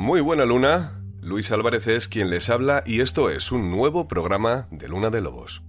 [0.00, 4.66] Muy buena luna, Luis Álvarez es quien les habla y esto es un nuevo programa
[4.70, 5.62] de Luna de Lobos.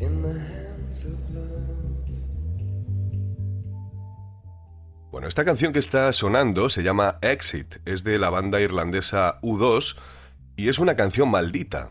[0.00, 2.37] In the hands of love.
[5.10, 9.96] Bueno, esta canción que está sonando se llama Exit, es de la banda irlandesa U2
[10.54, 11.90] y es una canción maldita.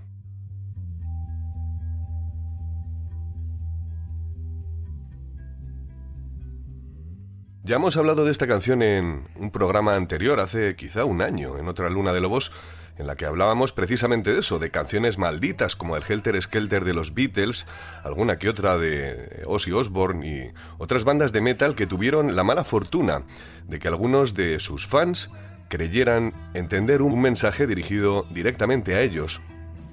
[7.64, 11.68] Ya hemos hablado de esta canción en un programa anterior, hace quizá un año, en
[11.68, 12.52] otra Luna de Lobos,
[12.98, 16.94] en la que hablábamos precisamente de eso, de canciones malditas como el Helter Skelter de
[16.94, 17.68] los Beatles,
[18.04, 22.64] alguna que otra de Ozzy Osbourne y otras bandas de metal que tuvieron la mala
[22.64, 23.24] fortuna
[23.68, 25.30] de que algunos de sus fans
[25.70, 29.42] creyeran entender un mensaje dirigido directamente a ellos.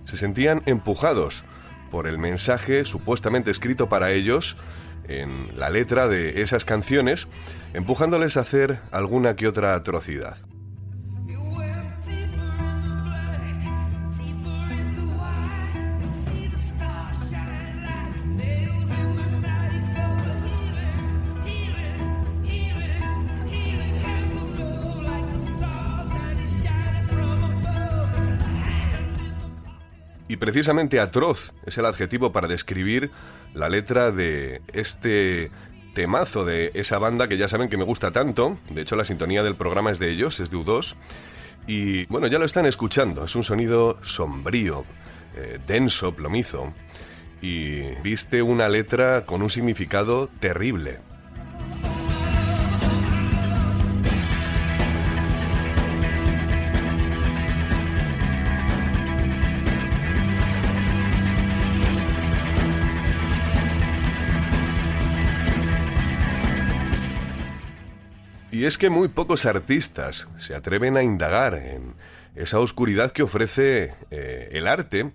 [0.07, 1.45] Se sentían empujados
[1.91, 4.57] por el mensaje supuestamente escrito para ellos
[5.09, 7.29] en la letra de esas canciones,
[7.75, 10.39] empujándoles a hacer alguna que otra atrocidad.
[30.35, 33.13] Y precisamente atroz es el adjetivo para describir
[33.55, 35.53] la letra de este
[35.95, 38.59] temazo de esa banda que ya saben que me gusta tanto.
[38.69, 40.97] De hecho, la sintonía del programa es de ellos, es de U2.
[41.69, 43.27] Y bueno, ya lo están escuchando.
[43.27, 44.85] Es un sonido sombrío,
[45.37, 46.73] eh, denso, plomizo.
[47.41, 50.99] Y viste una letra con un significado terrible.
[68.55, 71.97] Y es que muy pocos artistas se atreven a indagar en
[72.37, 75.13] esa oscuridad que ofrece eh, el arte,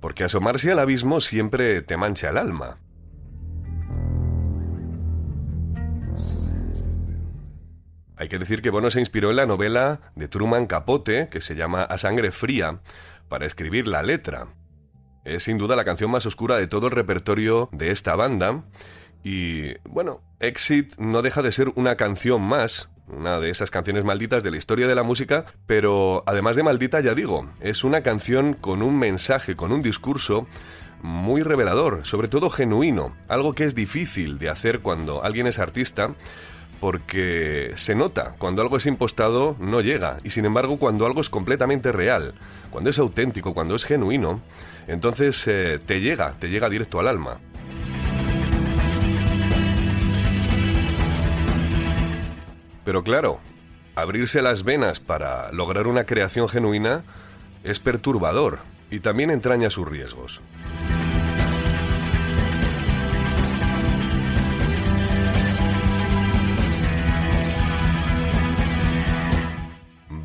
[0.00, 2.78] porque asomarse al abismo siempre te mancha el alma.
[8.16, 11.56] Hay que decir que Bono se inspiró en la novela de Truman Capote, que se
[11.56, 12.80] llama A Sangre Fría,
[13.28, 14.54] para escribir la letra.
[15.26, 18.64] Es sin duda la canción más oscura de todo el repertorio de esta banda.
[19.22, 24.42] Y bueno, Exit no deja de ser una canción más, una de esas canciones malditas
[24.42, 28.54] de la historia de la música, pero además de maldita, ya digo, es una canción
[28.54, 30.46] con un mensaje, con un discurso
[31.02, 36.14] muy revelador, sobre todo genuino, algo que es difícil de hacer cuando alguien es artista,
[36.78, 41.28] porque se nota, cuando algo es impostado no llega, y sin embargo cuando algo es
[41.28, 42.34] completamente real,
[42.70, 44.40] cuando es auténtico, cuando es genuino,
[44.88, 47.38] entonces eh, te llega, te llega directo al alma.
[52.84, 53.40] Pero claro,
[53.94, 57.02] abrirse las venas para lograr una creación genuina
[57.64, 58.58] es perturbador
[58.90, 60.40] y también entraña sus riesgos.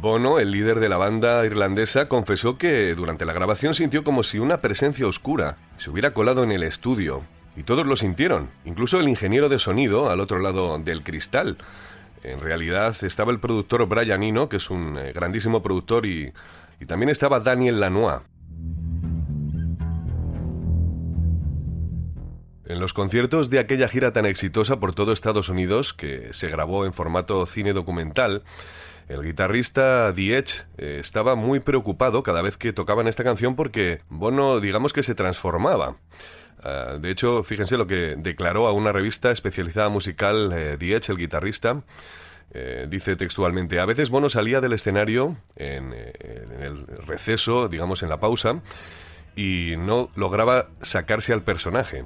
[0.06, 4.38] Bono, el líder de la banda irlandesa, confesó que durante la grabación sintió como si
[4.38, 7.24] una presencia oscura se hubiera colado en el estudio
[7.56, 11.58] y todos lo sintieron, incluso el ingeniero de sonido al otro lado del cristal.
[12.26, 16.34] En realidad estaba el productor Brian Eno, que es un eh, grandísimo productor, y,
[16.88, 18.22] también estaba Daniel Lanois.
[22.66, 26.88] En los conciertos de aquella gira tan exitosa por todo Estados Unidos, que se grabó
[26.88, 28.44] en formato cine documental,
[29.08, 34.02] el guitarrista The Edge eh, estaba muy preocupado cada vez que tocaban esta canción porque
[34.10, 35.98] Bono, digamos que se transformaba.
[36.66, 41.84] Uh, de hecho, fíjense lo que declaró a una revista especializada musical eh, el guitarrista.
[42.52, 48.10] Eh, dice textualmente, a veces Bono salía del escenario en, en el receso, digamos en
[48.10, 48.62] la pausa,
[49.36, 52.06] y no lograba sacarse al personaje.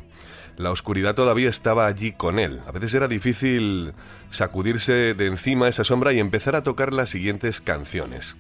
[0.58, 2.60] La oscuridad todavía estaba allí con él.
[2.68, 3.94] A veces era difícil
[4.30, 8.36] sacudirse de encima esa sombra y empezar a tocar las siguientes canciones.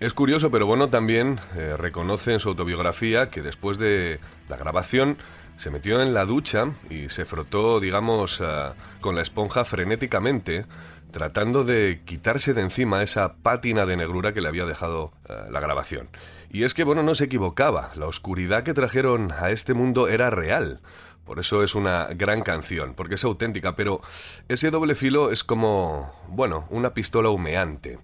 [0.00, 5.18] Es curioso, pero Bono también eh, reconoce en su autobiografía que después de la grabación
[5.56, 10.66] se metió en la ducha y se frotó, digamos, uh, con la esponja frenéticamente,
[11.10, 15.58] tratando de quitarse de encima esa pátina de negrura que le había dejado uh, la
[15.58, 16.10] grabación.
[16.48, 20.30] Y es que Bono no se equivocaba, la oscuridad que trajeron a este mundo era
[20.30, 20.80] real.
[21.24, 24.00] Por eso es una gran canción, porque es auténtica, pero
[24.46, 27.98] ese doble filo es como, bueno, una pistola humeante.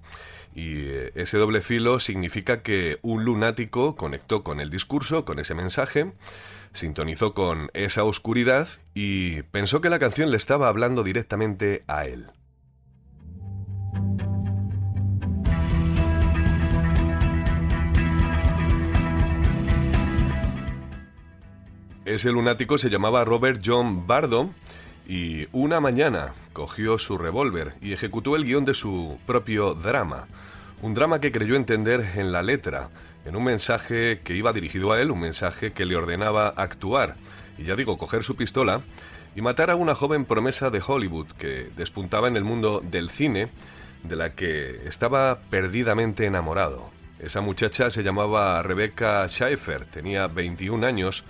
[0.55, 0.87] Y
[1.17, 6.13] ese doble filo significa que un lunático conectó con el discurso, con ese mensaje,
[6.73, 12.27] sintonizó con esa oscuridad y pensó que la canción le estaba hablando directamente a él.
[22.05, 24.51] Ese lunático se llamaba Robert John Bardo
[25.07, 30.27] y una mañana cogió su revólver y ejecutó el guion de su propio drama.
[30.83, 32.91] Un drama que creyó entender en la letra,
[33.25, 37.17] en un mensaje que iba dirigido a él, un mensaje que le ordenaba actuar,
[37.59, 38.83] y ya digo, coger su pistola
[39.37, 43.49] y matar a una joven promesa de Hollywood que despuntaba en el mundo del cine,
[44.03, 46.91] de la que estaba perdidamente enamorado.
[47.19, 51.25] Esa muchacha se llamaba Rebecca Schaeffer, tenía 21 años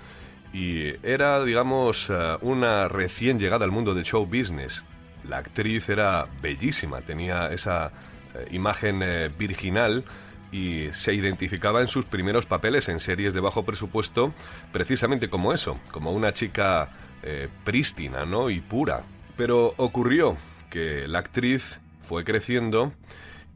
[0.55, 2.11] y era, digamos,
[2.41, 4.85] una recién llegada al mundo del show business.
[5.29, 7.91] La actriz era bellísima, tenía esa
[8.35, 10.05] eh, imagen eh, virginal
[10.53, 14.33] y se identificaba en sus primeros papeles en series de bajo presupuesto
[14.73, 16.89] precisamente como eso, como una chica
[17.25, 18.49] eh, prístina ¿no?
[18.49, 19.03] y pura.
[19.37, 20.37] Pero ocurrió
[20.71, 22.93] que la actriz fue creciendo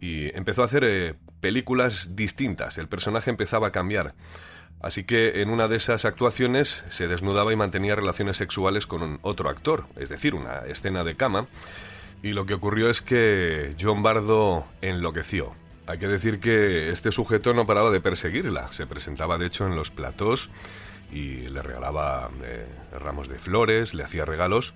[0.00, 4.15] y empezó a hacer eh, películas distintas, el personaje empezaba a cambiar.
[4.81, 9.49] Así que en una de esas actuaciones se desnudaba y mantenía relaciones sexuales con otro
[9.49, 11.47] actor, es decir, una escena de cama,
[12.23, 15.55] y lo que ocurrió es que John Bardo enloqueció.
[15.87, 18.71] Hay que decir que este sujeto no paraba de perseguirla.
[18.73, 20.51] Se presentaba de hecho en los platós
[21.11, 22.67] y le regalaba eh,
[22.99, 24.75] ramos de flores, le hacía regalos.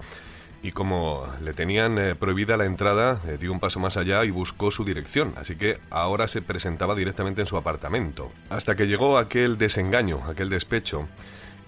[0.63, 4.31] Y como le tenían eh, prohibida la entrada, eh, dio un paso más allá y
[4.31, 5.35] buscó su dirección.
[5.37, 8.31] Así que ahora se presentaba directamente en su apartamento.
[8.49, 11.09] Hasta que llegó aquel desengaño, aquel despecho,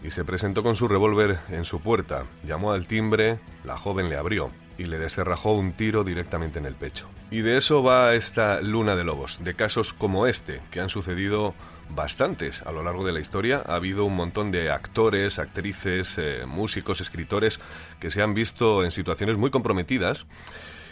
[0.04, 2.24] y se presentó con su revólver en su puerta.
[2.46, 6.74] Llamó al timbre, la joven le abrió y le descerrajó un tiro directamente en el
[6.74, 7.08] pecho.
[7.30, 11.54] Y de eso va esta luna de lobos, de casos como este, que han sucedido
[11.90, 13.62] bastantes a lo largo de la historia.
[13.66, 17.60] Ha habido un montón de actores, actrices, eh, músicos, escritores
[18.00, 20.26] que se han visto en situaciones muy comprometidas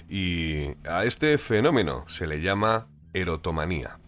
[0.09, 3.99] y a este fenómeno se le llama erotomanía.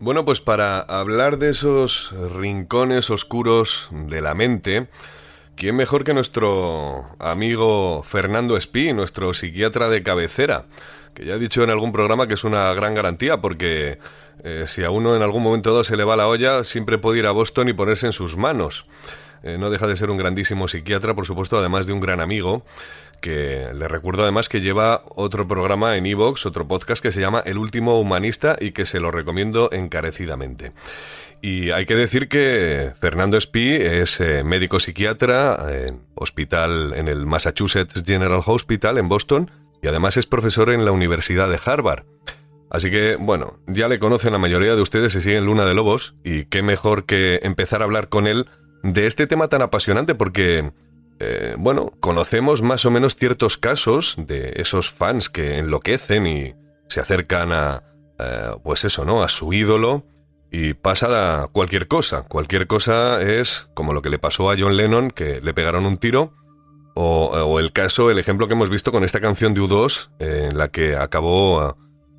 [0.00, 4.86] Bueno, pues para hablar de esos rincones oscuros de la mente,
[5.56, 10.66] ¿quién mejor que nuestro amigo Fernando Espí, nuestro psiquiatra de cabecera?
[11.14, 13.98] Que ya he dicho en algún programa que es una gran garantía porque
[14.44, 17.18] eh, si a uno en algún momento dado se le va la olla, siempre puede
[17.18, 18.86] ir a Boston y ponerse en sus manos.
[19.42, 22.64] Eh, no deja de ser un grandísimo psiquiatra, por supuesto, además de un gran amigo,
[23.20, 27.42] que le recuerdo además que lleva otro programa en Evox, otro podcast que se llama
[27.44, 30.72] El último humanista y que se lo recomiendo encarecidamente.
[31.40, 37.26] Y hay que decir que Fernando Espí es eh, médico psiquiatra en hospital en el
[37.26, 42.04] Massachusetts General Hospital en Boston y además es profesor en la Universidad de Harvard.
[42.70, 46.14] Así que, bueno, ya le conocen la mayoría de ustedes si siguen Luna de Lobos
[46.24, 48.46] y qué mejor que empezar a hablar con él
[48.82, 50.72] de este tema tan apasionante porque,
[51.20, 56.54] eh, bueno, conocemos más o menos ciertos casos de esos fans que enloquecen y
[56.88, 57.82] se acercan a,
[58.18, 59.22] eh, pues eso, ¿no?
[59.22, 60.04] A su ídolo
[60.50, 62.22] y pasa a cualquier cosa.
[62.22, 65.98] Cualquier cosa es como lo que le pasó a John Lennon, que le pegaron un
[65.98, 66.32] tiro,
[67.00, 70.58] o, el caso, el ejemplo que hemos visto con esta canción de U2, eh, en
[70.58, 71.76] la que acabó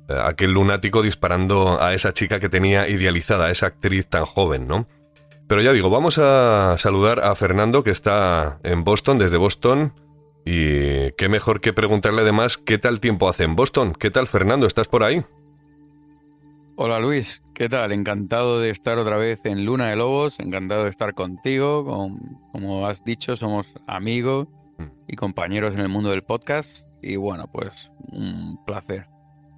[0.08, 4.66] eh, aquel lunático disparando a esa chica que tenía idealizada, a esa actriz tan joven,
[4.66, 4.88] ¿no?
[5.50, 9.92] Pero ya digo, vamos a saludar a Fernando, que está en Boston, desde Boston.
[10.44, 13.92] Y qué mejor que preguntarle además qué tal tiempo hace en Boston.
[13.98, 14.68] ¿Qué tal, Fernando?
[14.68, 15.24] ¿Estás por ahí?
[16.76, 17.90] Hola Luis, ¿qué tal?
[17.90, 21.84] Encantado de estar otra vez en Luna de Lobos, encantado de estar contigo.
[21.84, 24.46] con- como has dicho, somos amigos
[25.08, 26.86] y compañeros en el mundo del podcast.
[27.02, 29.08] Y bueno, pues un placer.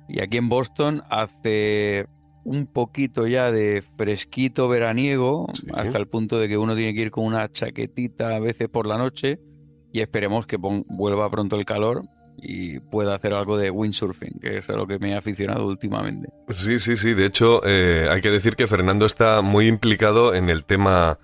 [0.09, 2.07] Y aquí en Boston hace
[2.45, 5.67] un poquito ya de fresquito veraniego, Sí.
[5.75, 8.87] hasta el punto de que uno tiene que ir con una chaquetita a veces por
[8.87, 9.39] la noche.
[9.93, 12.03] Y esperemos que vuelva pronto el calor
[12.39, 16.31] y pueda hacer algo de windsurfing, que es a lo que me he aficionado últimamente.
[16.49, 17.13] Sí, sí, sí.
[17.13, 21.19] De hecho, eh, hay que decir que Fernando está muy implicado en el tema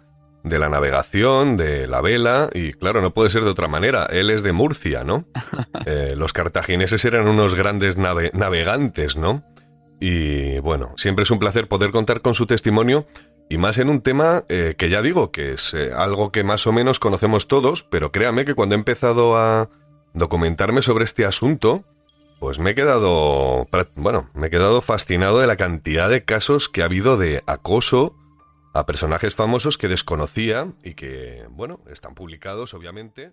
[0.45, 4.07] de la navegación, de la vela, y claro, no puede ser de otra manera.
[4.11, 5.25] Él es de Murcia, ¿no?
[5.87, 9.43] Eh, los cartagineses eran unos grandes nave- navegantes, ¿no?
[10.01, 13.07] Y bueno, siempre es un placer poder contar con su testimonio,
[13.49, 16.67] y más en un tema eh, que ya digo, que es eh, algo que más
[16.67, 19.71] o menos conocemos todos, pero créame que cuando he empezado a
[20.13, 21.85] documentarme sobre este asunto,
[22.41, 26.83] pues me he quedado, bueno, me he quedado fascinado de la cantidad de casos que
[26.83, 28.15] ha habido de acoso
[28.75, 33.33] a personajes famosos que desconocía y que, bueno, están publicados, obviamente.